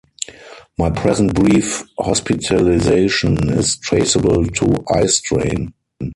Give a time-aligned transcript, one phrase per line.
[0.79, 5.73] My present brief hospitalization is traceable to eyestrain.